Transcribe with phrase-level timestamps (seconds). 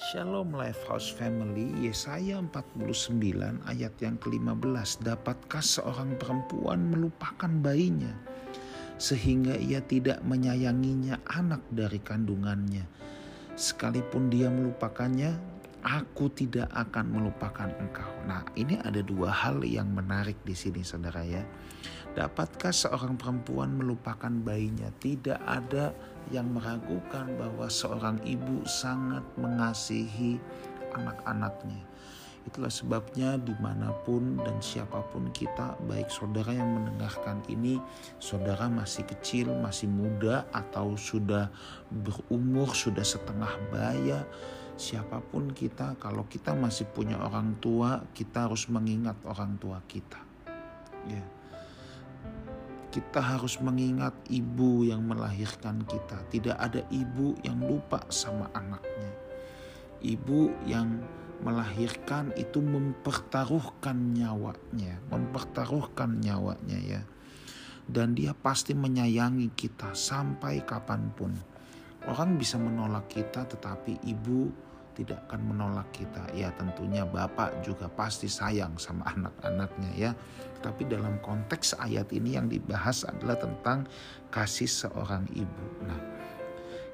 [0.00, 3.20] Shalom Lifehouse Family, Yesaya 49
[3.68, 5.04] ayat yang ke-15.
[5.04, 8.08] Dapatkah seorang perempuan melupakan bayinya
[8.96, 12.88] sehingga ia tidak menyayanginya anak dari kandungannya?
[13.60, 15.36] Sekalipun dia melupakannya,
[15.84, 18.08] aku tidak akan melupakan engkau.
[18.24, 21.44] Nah, ini ada dua hal yang menarik di sini Saudara ya.
[22.16, 24.88] Dapatkah seorang perempuan melupakan bayinya?
[24.96, 25.92] Tidak ada
[26.30, 30.38] yang meragukan bahwa seorang ibu sangat mengasihi
[30.94, 31.82] anak-anaknya.
[32.48, 37.76] Itulah sebabnya di mana pun dan siapa pun kita, baik saudara yang mendengarkan ini,
[38.16, 41.52] saudara masih kecil, masih muda, atau sudah
[41.92, 44.24] berumur, sudah setengah baya,
[44.80, 50.18] siapa pun kita, kalau kita masih punya orang tua, kita harus mengingat orang tua kita.
[51.04, 51.39] Yeah
[52.90, 56.26] kita harus mengingat ibu yang melahirkan kita.
[56.26, 59.14] Tidak ada ibu yang lupa sama anaknya.
[60.02, 60.98] Ibu yang
[61.40, 67.02] melahirkan itu mempertaruhkan nyawanya, mempertaruhkan nyawanya ya.
[67.86, 71.32] Dan dia pasti menyayangi kita sampai kapan pun.
[72.10, 74.50] Orang bisa menolak kita tetapi ibu
[75.00, 76.20] tidak akan menolak kita.
[76.36, 80.10] Ya tentunya Bapak juga pasti sayang sama anak-anaknya ya.
[80.60, 83.88] Tapi dalam konteks ayat ini yang dibahas adalah tentang
[84.28, 85.64] kasih seorang ibu.
[85.88, 85.96] Nah,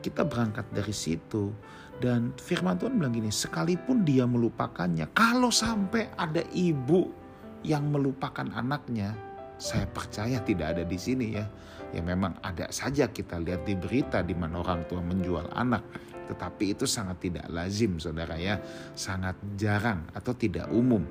[0.00, 1.52] kita berangkat dari situ
[2.00, 7.12] dan firman Tuhan bilang gini, sekalipun dia melupakannya, kalau sampai ada ibu
[7.60, 9.12] yang melupakan anaknya,
[9.60, 11.44] saya percaya tidak ada di sini ya.
[11.92, 15.84] Ya memang ada saja kita lihat di berita di mana orang tua menjual anak.
[16.32, 18.56] Tetapi itu sangat tidak lazim saudara ya.
[18.96, 21.04] Sangat jarang atau tidak umum.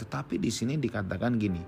[0.00, 1.60] Tetapi di sini dikatakan gini,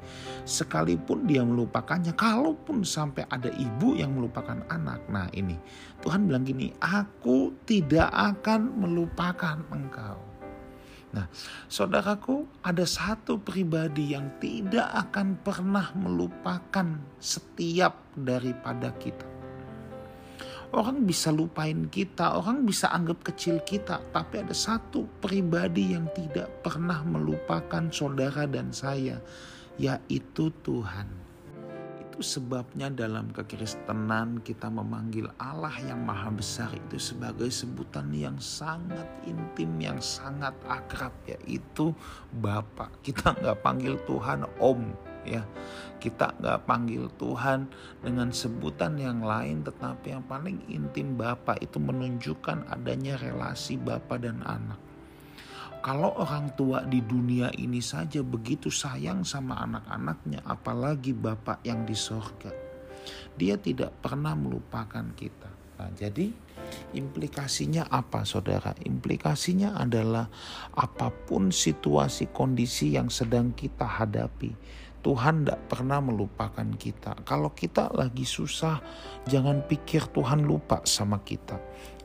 [0.48, 5.04] sekalipun dia melupakannya, kalaupun sampai ada ibu yang melupakan anak.
[5.12, 5.60] Nah ini,
[6.00, 10.16] Tuhan bilang gini, aku tidak akan melupakan engkau.
[11.12, 11.28] Nah,
[11.68, 16.88] saudaraku, ada satu pribadi yang tidak akan pernah melupakan
[17.20, 19.28] setiap daripada kita.
[20.72, 26.48] Orang bisa lupain kita, orang bisa anggap kecil kita, tapi ada satu pribadi yang tidak
[26.64, 29.20] pernah melupakan saudara dan saya,
[29.76, 31.31] yaitu Tuhan.
[32.12, 39.09] Itu sebabnya dalam kekristenan kita memanggil Allah yang maha besar itu sebagai sebutan yang sangat
[39.25, 41.97] intim, yang sangat akrab, yaitu
[42.37, 43.00] Bapak.
[43.00, 44.93] Kita nggak panggil Tuhan Om,
[45.25, 45.41] ya
[46.05, 47.73] kita nggak panggil Tuhan
[48.05, 54.44] dengan sebutan yang lain tetapi yang paling intim Bapak itu menunjukkan adanya relasi Bapak dan
[54.44, 54.91] anak
[55.82, 61.98] kalau orang tua di dunia ini saja begitu sayang sama anak-anaknya apalagi Bapak yang di
[61.98, 62.54] sorga
[63.34, 66.31] dia tidak pernah melupakan kita nah, jadi
[66.93, 68.76] Implikasinya apa saudara?
[68.84, 70.28] Implikasinya adalah
[70.76, 74.53] apa pun situasi kondisi yang sedang kita hadapi.
[75.03, 77.26] Tuhan tidak pernah melupakan kita.
[77.26, 78.78] Kalau kita lagi susah,
[79.26, 81.59] jangan pikir Tuhan lupa sama kita.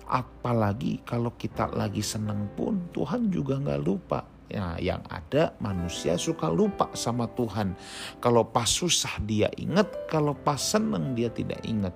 [0.07, 4.23] Apalagi kalau kita lagi seneng pun, Tuhan juga nggak lupa.
[4.47, 7.75] Ya, yang ada manusia suka lupa sama Tuhan.
[8.23, 11.91] Kalau pas susah dia ingat, kalau pas seneng dia tidak ingat.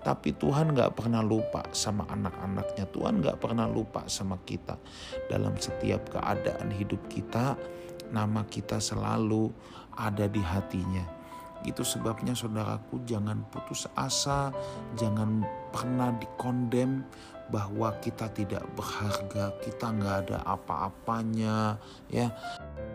[0.00, 2.88] Tapi Tuhan gak pernah lupa sama anak-anaknya.
[2.88, 4.80] Tuhan gak pernah lupa sama kita.
[5.28, 7.60] Dalam setiap keadaan hidup kita,
[8.08, 9.52] nama kita selalu
[9.92, 11.19] ada di hatinya.
[11.64, 14.48] Itu sebabnya saudaraku jangan putus asa,
[14.96, 17.04] jangan pernah dikondem
[17.50, 21.76] bahwa kita tidak berharga, kita nggak ada apa-apanya,
[22.06, 22.30] ya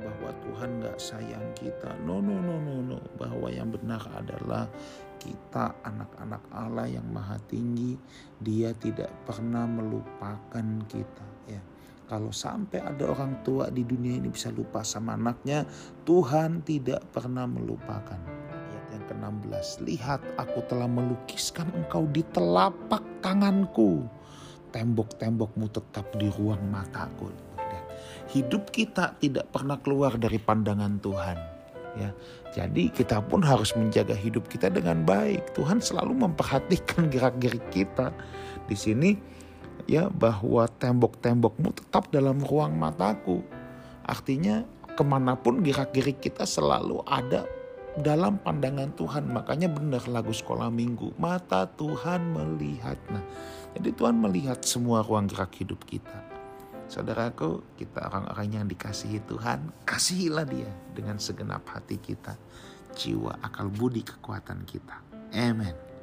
[0.05, 1.91] bahwa Tuhan nggak sayang kita.
[2.05, 2.97] No, no, no, no, no.
[3.19, 4.69] Bahwa yang benar adalah
[5.17, 7.97] kita anak-anak Allah yang maha tinggi,
[8.37, 11.61] dia tidak pernah melupakan kita, ya.
[12.05, 15.65] Kalau sampai ada orang tua di dunia ini bisa lupa sama anaknya,
[16.05, 18.44] Tuhan tidak pernah melupakan.
[19.05, 24.01] Ayat yang ke-16, lihat aku telah melukiskan engkau di telapak tanganku.
[24.73, 27.29] Tembok-tembokmu tetap di ruang mataku.
[28.33, 31.37] Hidup kita tidak pernah keluar dari pandangan Tuhan.
[31.95, 32.09] Ya,
[32.57, 35.53] jadi kita pun harus menjaga hidup kita dengan baik.
[35.53, 38.09] Tuhan selalu memperhatikan gerak-gerik kita.
[38.65, 39.13] Di sini
[39.85, 43.45] ya bahwa tembok-tembokmu tetap dalam ruang mataku.
[44.01, 44.65] Artinya
[44.97, 47.45] ke mana pun gerak-gerik kita selalu ada
[47.99, 49.31] dalam pandangan Tuhan.
[49.31, 51.15] Makanya benar lagu sekolah minggu.
[51.15, 52.99] Mata Tuhan melihat.
[53.11, 53.23] Nah,
[53.75, 56.19] jadi Tuhan melihat semua ruang gerak hidup kita.
[56.85, 62.37] Saudaraku, kita orang-orang yang dikasihi Tuhan, kasihilah dia dengan segenap hati kita,
[62.93, 65.01] jiwa, akal budi, kekuatan kita.
[65.33, 65.94] Amen.